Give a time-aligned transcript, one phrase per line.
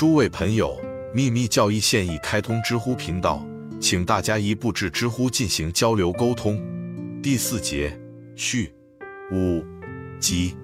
[0.00, 0.80] 诸位朋友，
[1.12, 3.44] 秘密教义现已开通知乎频道，
[3.78, 6.58] 请大家一步至知乎进行交流沟通。
[7.22, 8.00] 第四节
[8.34, 8.72] 序
[9.30, 9.62] 五
[10.18, 10.56] 即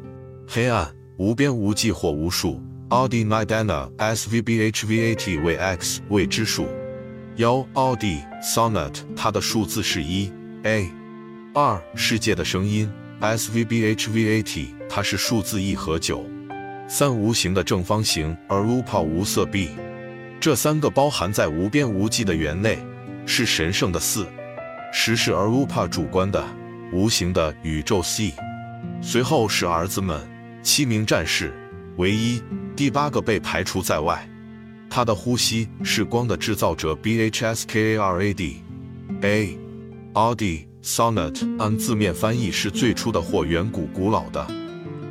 [0.49, 2.63] 黑暗无边无际或无数。
[2.89, 6.67] Audi Nidana SVBHVAT 为 x 未知数。
[7.37, 10.33] 幺 Audi Sonnet 它的数字是一
[10.63, 10.91] a。
[11.53, 12.91] 二世界的声音
[13.21, 16.25] SVBHVAT 它是数字一和九。
[16.89, 19.71] 三无形的正方形而 rupa 无色 b。
[20.39, 22.79] 这三个包含在无边无际的圆内，
[23.27, 24.27] 是神圣的四。
[24.93, 26.43] 十是 rupa 主观的
[26.93, 28.33] 无形的宇宙 c。
[29.03, 30.21] 随后是儿子们
[30.63, 31.53] 七名战士。
[31.97, 32.43] 唯一
[32.77, 34.29] 第八个被排除在外，
[34.91, 38.57] 他的呼吸是光的制造者 Bhskarad。
[39.23, 39.59] A.
[40.13, 44.47] Audi Sonnet 按字面翻译是最初的或远古古老的。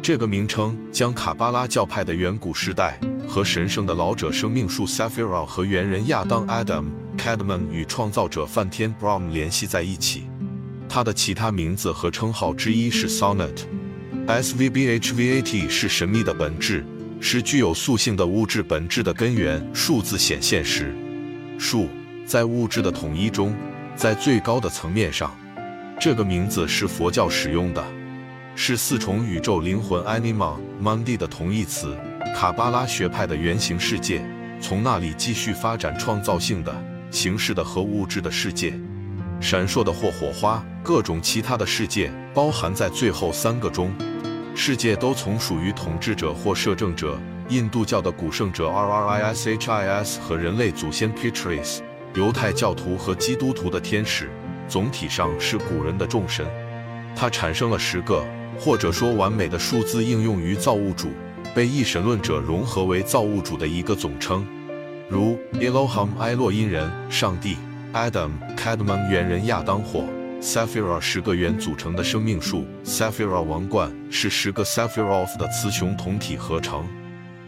[0.07, 6.83] 这个名称将卡巴拉教派的远古时代和神圣的老者生命树 Sapphira 和猿人亚当 Adam
[7.17, 10.29] Cadman 与创造者梵天 Brahm 联系在一起。
[10.87, 13.63] 他的其他名字和称号之一是 Sonnet。
[14.27, 16.85] SVBHVAT 是神秘的本质，
[17.19, 19.67] 是具有塑性的物质本质的根源。
[19.73, 20.93] 数字显现时，
[21.57, 21.89] 数
[22.27, 23.55] 在物质的统一中，
[23.95, 25.35] 在最高的层面上，
[25.99, 27.83] 这个名字是佛教使用的，
[28.57, 31.93] 是四重宇宙灵魂 Anima Mundi 的同义词。
[32.33, 34.25] 卡巴拉学派的原型世界，
[34.61, 36.73] 从那里继续发展创造性的
[37.11, 38.73] 形式的和物质的世界。
[39.41, 43.93] 闪烁的或火花，各种其他的世界包含在最后三个中。
[44.55, 47.19] 世界都从属于统治者或摄政者。
[47.49, 51.81] 印度教的古圣者 RRISHIS 和人类祖先 Pitris，
[52.15, 54.31] 犹太教徒和基督徒的天使，
[54.67, 56.43] 总体上是古人的众神。
[57.15, 58.25] 它产生了十个，
[58.59, 61.09] 或者说完美的数字，应用于造物主，
[61.53, 64.45] 被一神论者融合为造物主的一个总称，
[65.09, 67.57] 如 Elohim 埃洛因人、上帝。
[67.93, 70.03] Adam Cadman 猿人亚当或
[70.41, 73.41] s a p h i r a 十个元组成的生命树 s a p h i r a
[73.41, 76.85] 王冠是十个 Sapphira 的雌雄同体合成。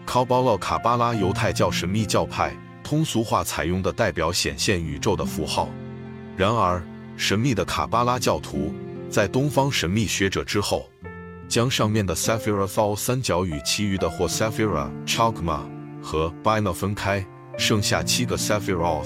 [0.06, 5.68] 卡巴拉卡巴拉犹太教神秘教派通俗化采用的代表显现宇宙的符号。
[6.38, 6.82] 然而，
[7.18, 8.74] 神秘的卡巴拉教徒
[9.10, 10.90] 在东方神秘学者之后，
[11.48, 15.62] 将上面的 Sapphira Thal 三角与其余的或 Sapphira Chalkma
[16.02, 17.26] 和 Bina 分开，
[17.58, 19.04] 剩下七个 Sapphira。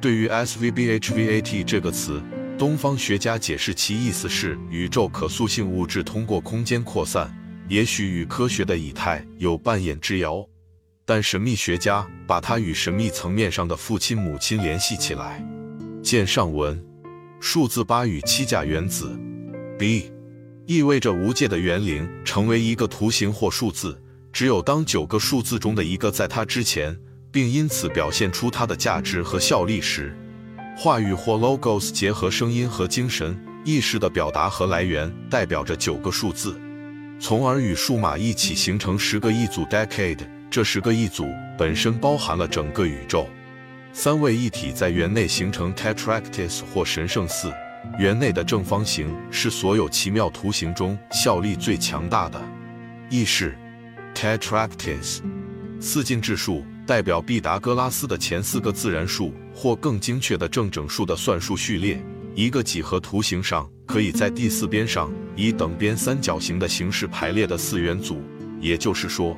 [0.00, 2.22] 对于 SVBHVAT 这个词，
[2.56, 7.34] 东方学家解释其意思是宇宙可塑性物质通过空间扩散，
[7.68, 10.46] 也许与科学的以太有半眼之遥。
[11.04, 15.44] 但神秘学家把它与神秘层面上的父亲母亲联系起来。
[16.02, 16.80] 见上文，
[17.48, 19.16] 数字八与七价原子
[19.78, 20.10] B
[20.66, 24.02] 意味着无界的元灵成为一个图形或数字，
[24.32, 26.98] 只有当九个数字中的一个在它之前。
[27.30, 30.12] 并因此表现出它的价值和效力时，
[30.76, 36.58] 话语或 logos 结合声音和精神意识的表达和来源，代表着九个数字，
[37.20, 40.26] 从而与数码一起形成十个一组 decade。
[40.50, 41.26] 这十个一组
[41.56, 43.28] 本身包含了整个宇宙。
[43.98, 47.50] 三位一体在圆内形成 tetractys 或神圣四。
[47.98, 52.38] 圆内的正方形是所有奇妙图形中效力最强大的。
[53.08, 53.56] 意识
[54.14, 55.22] tetractys
[55.80, 56.62] 四进制数。
[56.86, 62.00] 代表毕达哥拉斯的前四个自然数，或更精确的正整数的算术序列。
[62.34, 68.22] 一个几何图形上可以在第四边上以等边三角形的形式排列的四元组，
[68.60, 69.36] 也就是说，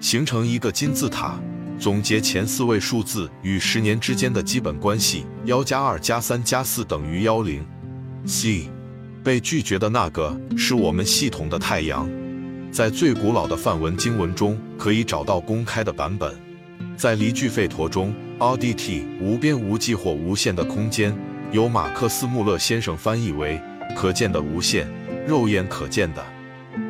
[0.00, 1.40] 形成一个金字塔。
[1.78, 7.64] 总结前四位数字与十年之间的基本关系：幺加二加三加四等于幺零。
[8.24, 8.68] C
[9.22, 12.08] 被拒绝的那个是我们系统的太阳，
[12.72, 16.34] 在最古老的梵文经文中可以找到公开的版本。
[16.96, 21.16] 在离句吠陀中，RDT 无边无际或无限的空间，
[21.52, 23.60] 由马克思穆勒先生翻译为
[23.94, 24.88] 可见的无限，
[25.26, 26.24] 肉眼可见的，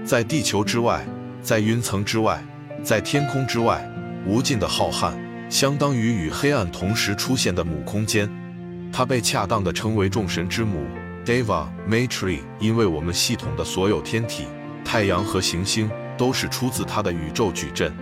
[0.05, 1.05] 在地球之外，
[1.43, 2.41] 在云层之外，
[2.85, 3.91] 在天空之外，
[4.27, 5.15] 无尽的浩瀚，
[5.49, 8.31] 相当于与黑暗同时出现的母空间。
[8.93, 10.87] 它被恰当的称为众神之母
[11.25, 14.45] Deva Matri） 因为我们系统的所有天体、
[14.85, 17.93] 太阳和行星都是出自它的宇宙矩阵，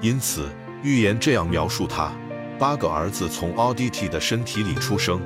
[0.00, 0.48] 因此。
[0.84, 2.10] 预言这样描述他：
[2.58, 5.20] 八个儿子从 RDT 的身体里出生，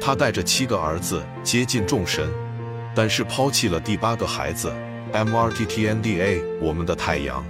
[0.00, 2.26] 他带着七个儿子接近众神，
[2.94, 4.72] 但是抛弃了第八个孩子
[5.12, 7.44] MRTTNDA 我们的太阳。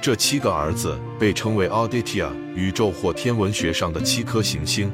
[0.00, 4.90] 这七个儿子被称为 Auditia 宇宙或天文学上的七颗行星，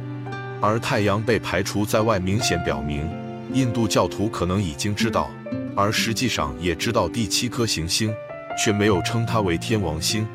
[0.60, 3.08] 而太阳被排除在外，明显表明
[3.52, 5.30] 印度教徒可能已经知道，
[5.76, 8.12] 而实际上也知道第七颗行星，
[8.58, 10.26] 却没有称它为天王星。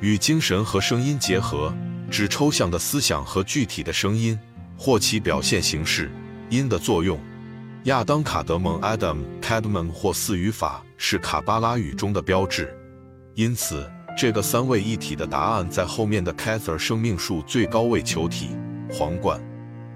[0.00, 1.74] 与精神和声音结合，
[2.10, 4.38] 指抽象的思想和具体的声音
[4.76, 6.10] 或其表现形式
[6.50, 7.18] 音的作用。
[7.84, 12.74] 亚当·卡德蒙 （Adam Cadman） 或四语法是卡巴拉语中的标志，
[13.34, 18.50] 因此这个三位一体的答案在后面的 Cather 生命树最高位球体
[18.92, 19.40] 皇冠。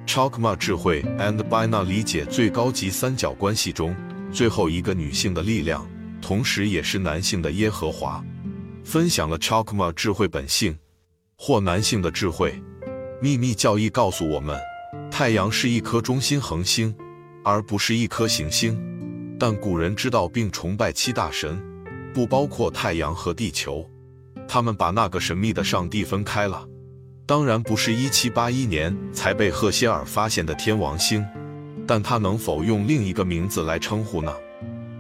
[0.06, 3.94] Chokma 智慧 and Bina 理解最高级三角关系中
[4.32, 5.86] 最后一个女性的力量，
[6.20, 8.24] 同时也是男性的耶和华，
[8.82, 10.76] 分享了 Chokma 智慧本性
[11.36, 12.60] 或男性的智慧。
[13.20, 14.58] 秘密教义告诉我们，
[15.10, 16.94] 太阳是一颗中心恒星，
[17.44, 18.76] 而不是一颗行星。
[19.38, 21.62] 但古人知道并崇拜七大神，
[22.12, 23.88] 不包括太阳和地球，
[24.48, 26.66] 他们把那个神秘的上帝分开了。
[27.26, 31.22] 当然不是一七八一年才被赫歇尔发现的天王星，
[31.86, 34.34] 但他能否用另一个名字来称呼呢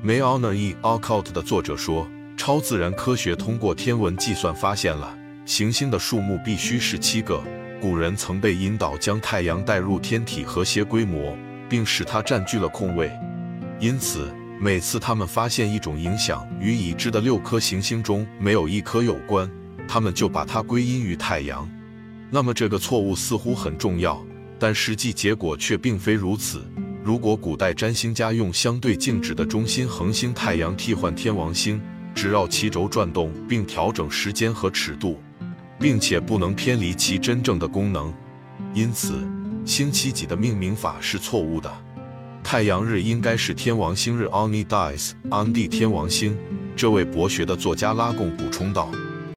[0.04, 2.06] ？May Honor E Occult 的作者说，
[2.36, 5.16] 超自然科学通过天文计算发现了
[5.46, 7.42] 行星的数目必须是七个。
[7.80, 11.34] 古人曾被引导将太阳带入天体和谐规模，
[11.68, 13.10] 并使它占据了空位，
[13.80, 14.30] 因此
[14.60, 19.48] 每次他们发现一种影响与已知的六颗行星中没有一颗有关，
[19.86, 21.68] 他们就把它归因于太阳。
[22.28, 24.20] 那么这个错误似乎很重要，
[24.58, 26.66] 但实际结果却并非如此。
[27.04, 31.80] 如果古代占星家用相对静止的中心恒星太阳替换天王星，
[32.12, 35.20] 只绕其轴转动并调整时间和尺度，
[35.78, 38.12] 并且不能偏离其真正的功能，
[38.74, 39.24] 因此
[39.64, 41.72] 星期几的命名法是错误的。
[42.50, 46.34] 太阳日应该是天王星日 （Oni Dies），安地天王星。
[46.74, 48.90] 这位博学的作家拉贡补充道。